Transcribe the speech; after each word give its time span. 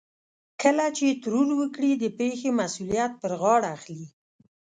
کله 0.61 0.85
چې 0.97 1.05
ترور 1.23 1.49
وکړي 1.61 1.91
د 1.97 2.05
پېښې 2.17 2.49
مسؤليت 2.59 3.11
پر 3.21 3.31
غاړه 3.41 3.67
اخلي. 3.77 4.05